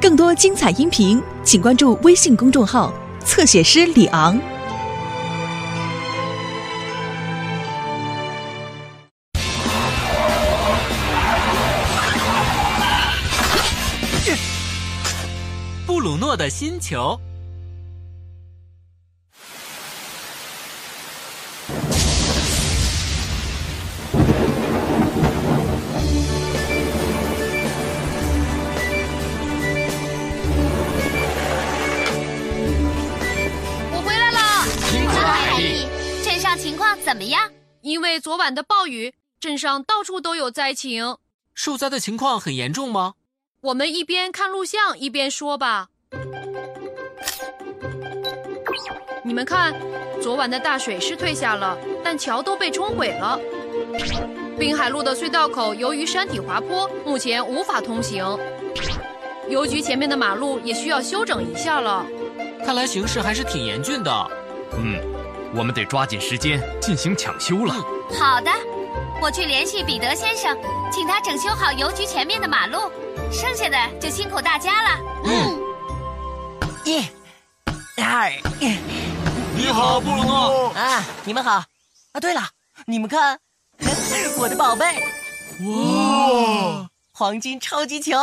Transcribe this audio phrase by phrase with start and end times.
[0.00, 2.92] 更多精彩音频，请关注微信公众号
[3.24, 4.38] “侧写师李昂”。
[15.86, 17.18] 布鲁诺的星球。
[37.04, 37.50] 怎么样？
[37.82, 41.18] 因为昨晚的暴雨，镇上到处都有灾情。
[41.52, 43.14] 受灾的情况很严重吗？
[43.60, 45.88] 我们一边看录像一边说吧。
[49.22, 49.74] 你们看，
[50.22, 53.38] 昨晚的大水是退下了，但桥都被冲毁了。
[54.58, 58.24] 滨海路的隧道口由于山体滑坡，目前无法通行。
[59.50, 62.06] 邮局前面的马路也需要修整一下了。
[62.64, 64.30] 看来形势还是挺严峻的。
[64.76, 64.98] 嗯，
[65.56, 67.74] 我们得抓紧时间进行抢修了。
[68.18, 68.50] 好的，
[69.22, 70.56] 我去联系彼得先生，
[70.90, 72.90] 请他整修好邮局前面的马路，
[73.32, 75.00] 剩下的就辛苦大家了。
[75.24, 75.60] 嗯，
[76.84, 77.06] 一，
[78.02, 78.30] 二
[78.60, 78.76] 耶
[79.56, 80.70] 你好，布鲁诺。
[80.70, 81.62] 啊，你们好
[82.12, 82.20] 啊！
[82.20, 82.42] 对了，
[82.86, 83.38] 你们看，
[84.38, 85.04] 我的宝贝
[85.62, 88.18] 哇，黄金超级球，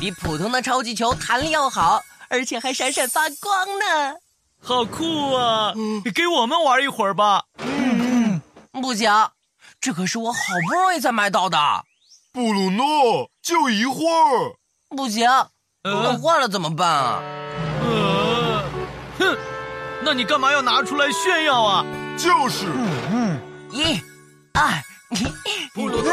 [0.00, 4.16] 比普通的超级球弹力要好，而且还闪闪发光呢。
[4.62, 5.74] 好酷啊！
[6.14, 7.44] 给我们玩一会儿吧。
[7.58, 8.40] 嗯
[8.80, 9.10] 不行，
[9.80, 11.58] 这可是我好不容易才买到的。
[12.32, 14.54] 布鲁诺，就一会儿。
[14.96, 15.28] 不行，
[15.82, 17.22] 弄坏了怎么办啊？
[17.84, 18.64] 呃，
[19.18, 19.36] 哼，
[20.02, 21.84] 那你干嘛要拿出来炫耀啊？
[22.16, 22.66] 就是。
[23.72, 24.00] 一、
[24.54, 24.82] 二，
[25.74, 26.12] 布鲁诺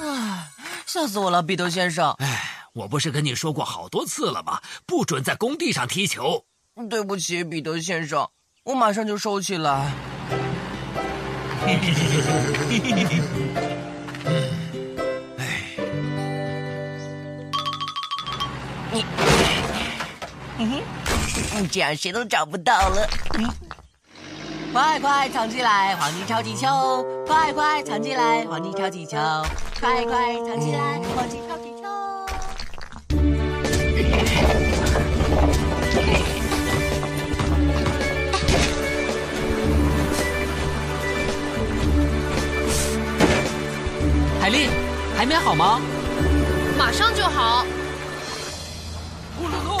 [0.00, 0.48] 啊，
[0.86, 2.10] 吓死我了，彼得先生。
[2.18, 4.60] 哎我不是跟你说过好多次了吗？
[4.84, 6.44] 不准在工地上踢球。
[6.90, 8.28] 对不起，彼得先生，
[8.64, 9.92] 我马上就收起来。
[20.56, 20.82] 你，
[21.58, 23.08] 你这样谁都找不到了。
[23.38, 23.48] 嗯
[24.72, 26.66] 快快藏起来，黄金超级球！
[27.28, 29.16] 快快藏起来，黄金超级球！
[29.78, 31.73] 快快藏起来，黄金超级
[44.44, 44.68] 海丽，
[45.16, 45.80] 还没好吗？
[46.76, 47.64] 马上就好。
[49.38, 49.78] 布鲁诺，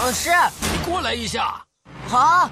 [0.00, 0.28] 呃，是，
[0.72, 1.64] 你过来一下。
[2.08, 2.50] 好。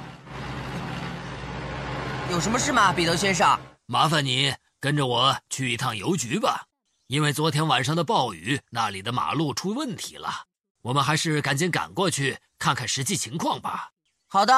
[2.30, 3.58] 有什么事吗，彼得先生？
[3.86, 6.66] 麻烦你跟着我去一趟邮局吧，
[7.08, 10.44] 因为昨天晚上的暴雨，那里的马路出问题了。
[10.82, 13.90] 我们还是赶紧赶过去看看实际情况吧。
[14.28, 14.52] 好的，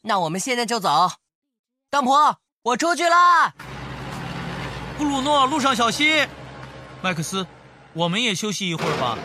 [0.00, 1.12] 那我们现在就走。
[1.90, 3.52] 当婆，我出去啦。
[5.02, 6.28] 布鲁诺，路上小心。
[7.00, 7.44] 麦克斯，
[7.92, 9.18] 我们也休息一会儿吧。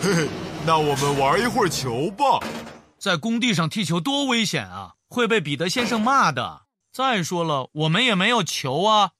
[0.00, 0.28] 嘿嘿，
[0.64, 2.38] 那我们玩一会儿球吧。
[2.96, 6.62] 在工地上踢球多危险啊，会被彼得先生骂的。
[6.92, 9.10] 再说了，我们也没有球啊。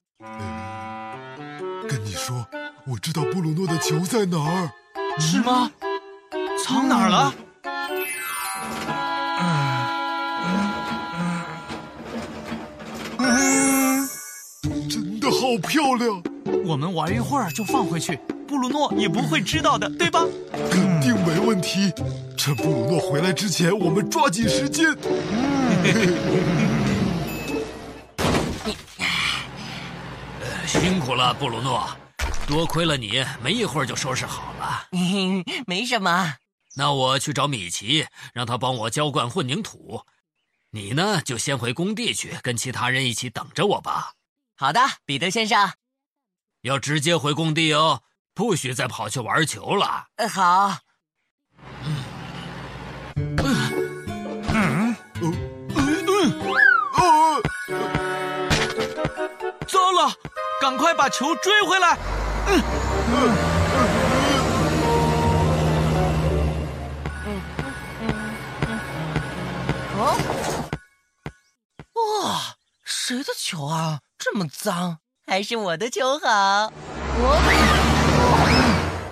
[1.89, 2.47] 跟你说，
[2.87, 4.71] 我知道布鲁诺的球在哪儿。
[5.19, 5.73] 是吗？
[6.65, 7.35] 藏哪儿了？
[15.55, 16.21] 好漂亮，
[16.65, 18.17] 我们玩一会儿就放回去，
[18.49, 20.27] 布鲁诺也不会知道的，对吧？
[20.69, 21.93] 肯定没问题。
[22.37, 24.85] 趁布鲁诺回来之前，我们抓紧时间。
[30.67, 31.89] 辛苦了，布鲁诺，
[32.49, 34.89] 多亏了你，没一会儿就收拾好了。
[35.69, 36.35] 没什么。
[36.75, 40.03] 那我去找米奇，让他帮我浇灌混凝土。
[40.73, 44.15] 你呢，就先回工地去，跟其他人一起等着我吧。
[44.57, 45.73] 好的，彼得先生。
[46.63, 50.07] 要直接回工地哦，不许再跑去玩球了。
[50.17, 50.79] 呃，好。
[51.87, 52.05] 嗯。
[54.53, 54.97] 嗯！
[59.67, 60.13] 糟了，
[60.61, 61.99] 赶快把球追回来！
[69.97, 70.17] 哦，
[71.95, 74.01] 哇，谁的球啊？
[74.25, 76.73] 这么脏，还是我的球好。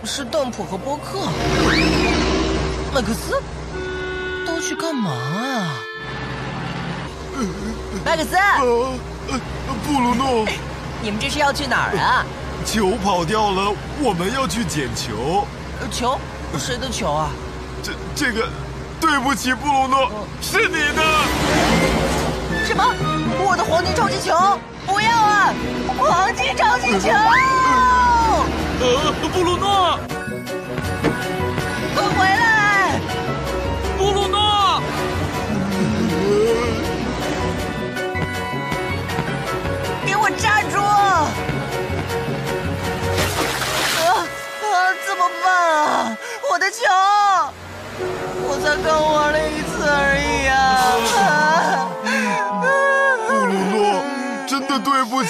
[0.00, 1.28] 我是邓普和波克，
[2.94, 3.38] 麦克斯，
[4.46, 5.76] 都去干嘛啊？
[8.02, 8.38] 麦克斯，
[9.84, 10.46] 布鲁诺，
[11.02, 12.24] 你们这是要去哪儿啊？
[12.64, 13.70] 球跑掉了，
[14.00, 15.46] 我们要去捡球。
[15.82, 16.18] 呃球？
[16.58, 17.28] 谁的球啊？
[17.82, 18.48] 这这个，
[18.98, 20.10] 对不起，布鲁诺，
[20.40, 21.04] 是你的。
[22.64, 22.82] 什么？
[23.44, 24.58] 我的黄金超级球？
[24.86, 25.54] 不要啊！
[25.98, 27.10] 黄金超级球！
[28.80, 29.98] 呃，布鲁诺，
[31.94, 33.00] 快回来！
[33.96, 34.82] 布鲁诺，
[40.04, 40.76] 给我站住！
[40.80, 41.30] 啊
[44.00, 44.04] 啊！
[45.06, 45.46] 怎么办
[45.76, 46.16] 啊？
[46.50, 46.78] 我的球！
[48.44, 49.11] 我才刚玩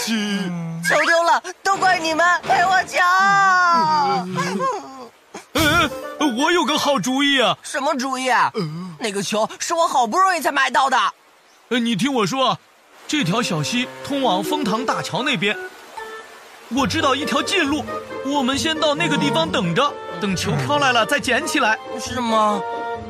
[0.03, 0.83] 的对不起。
[0.89, 2.99] 球丢了，都怪你们，赔我球！
[5.55, 5.91] 呃，
[6.37, 7.57] 我有个好主意啊！
[7.63, 8.53] 什么主意啊？
[8.99, 10.99] 那个球是我好不容易才买到的。
[11.69, 12.59] 呃，你听我说，
[13.07, 15.57] 这条小溪通往枫塘大桥那边。
[16.75, 17.85] 我知道一条近路，
[18.25, 21.79] 我们先到那个地方等着，等球飘来了再捡起来。
[22.01, 22.61] 是吗？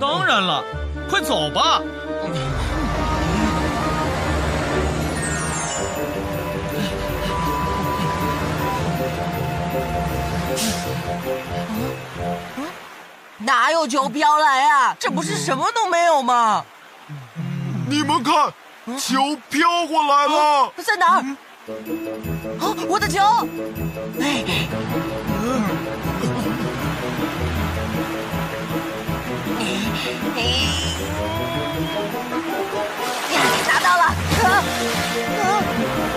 [0.01, 0.65] 当然了，
[1.09, 1.81] 快走吧。
[13.45, 14.97] 哪有球飘来啊？
[14.99, 16.65] 这不是什么都没有吗？
[17.89, 18.53] 你们看，
[18.99, 20.73] 球飘过来了。
[20.77, 21.23] 在哪儿？
[22.61, 23.21] 啊，我的球！
[24.21, 24.45] 哎，
[33.69, 34.03] 拿到了！
[34.43, 34.47] 啊
[35.43, 36.12] 啊！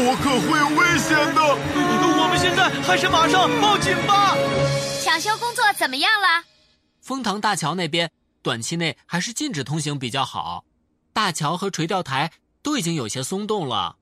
[0.00, 1.42] 事了，博客会有危险的。
[2.22, 4.34] 我们现在还是马上报警吧。
[5.02, 6.44] 抢修工作怎么样了？
[7.02, 8.10] 枫塘大桥那边
[8.42, 10.64] 短期内还是禁止通行比较好，
[11.12, 12.32] 大桥和垂钓台
[12.62, 13.96] 都已经有些松动了。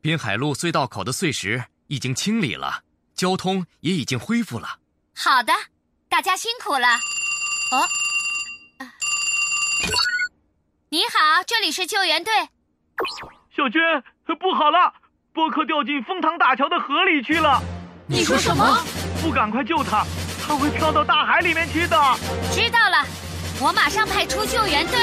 [0.00, 4.78] 滨海路隧道口的碎石已经清理了，交通也已经恢复了。
[5.14, 5.52] 好的，
[6.08, 6.88] 大家辛苦了。
[7.72, 7.86] 哦，
[10.88, 12.32] 你好，这里是救援队。
[13.56, 13.80] 小娟，
[14.38, 14.94] 不好了，
[15.40, 17.62] 波克掉进枫塘大桥的河里去了。
[18.06, 18.84] 你说什么？
[19.22, 20.04] 不赶快救他，
[20.46, 21.96] 他会跳到大海里面去的。
[22.52, 23.06] 知道了，
[23.58, 24.98] 我马上派出救援队。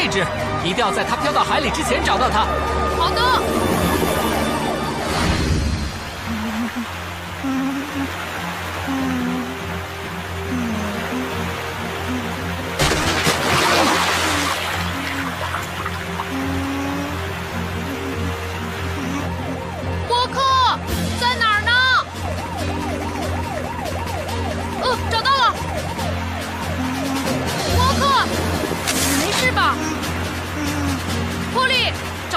[0.00, 0.24] 位置，
[0.64, 2.46] 一定要在它飘到海里之前找到它。
[2.96, 3.69] 好的。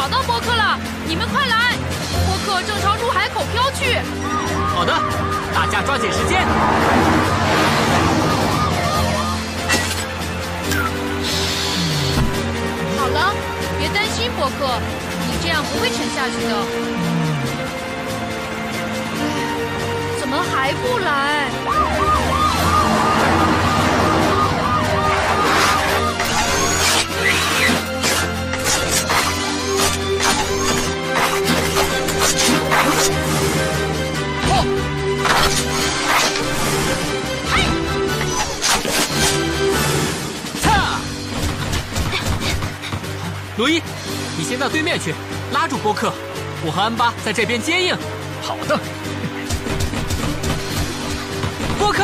[0.03, 1.77] 找到波克了，你们快来！
[2.25, 4.01] 波克正朝入海口飘去。
[4.75, 4.93] 好的，
[5.55, 6.45] 大家抓紧时间。
[12.99, 13.33] 好了，
[13.79, 14.77] 别担心，波克，
[15.25, 16.65] 你这样不会沉下去的。
[20.19, 21.47] 怎么还不来？
[43.57, 43.81] 罗伊，
[44.35, 45.13] 你先到对面去，
[45.51, 46.11] 拉住波克，
[46.65, 47.95] 我和安巴在这边接应。
[48.41, 48.79] 好的，
[51.77, 52.03] 波克，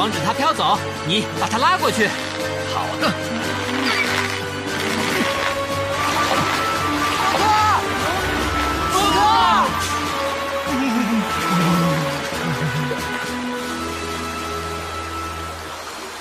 [0.00, 2.08] 防止它飘走，你把它拉过去。
[2.72, 3.12] 好的。
[8.94, 9.20] 波克，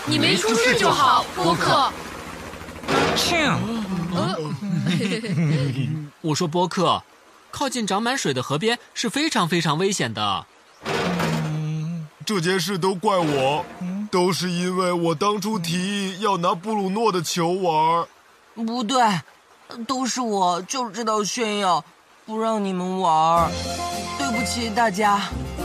[0.08, 1.90] 你没出事就好，波克。
[6.20, 7.02] 我说波克，
[7.50, 10.46] 靠近长满水的河边是非常非常危险的。
[12.30, 13.66] 这件事都怪我，
[14.12, 18.06] 都是因为我当初提议要拿布鲁诺的球玩。
[18.54, 19.02] 不对，
[19.88, 21.84] 都是我就知道炫耀，
[22.28, 23.50] 不让你们玩。
[24.20, 25.20] 对不起大家。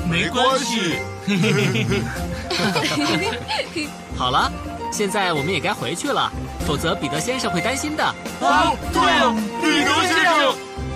[0.09, 0.94] 没关系。
[4.16, 4.50] 好了，
[4.90, 6.33] 现在我们也该回去了，
[6.66, 8.02] 否则彼得先生会担心的。
[8.02, 10.54] 啊，对啊，彼得先生。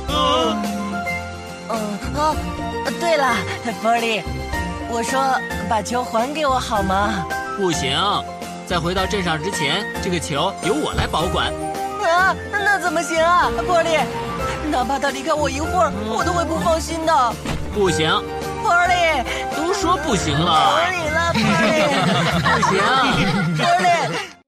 [0.08, 0.16] 嗯
[2.16, 2.32] 啊，
[2.98, 3.36] 对了，
[3.82, 4.22] 波利，
[4.90, 5.20] 我说
[5.68, 7.26] 把球还给我好吗？
[7.56, 7.96] 不行，
[8.66, 11.52] 在回到镇上之前，这个球由我来保管。
[12.08, 13.98] 啊，那怎么行啊，波利？
[14.70, 17.32] 哪怕他离开我一会儿，我都会不放心的。
[17.74, 18.08] 不行，
[18.62, 18.94] 波利，
[19.56, 20.70] 都说不行了。
[20.70, 21.84] 波利了，波利，
[22.42, 23.88] 不行，波利。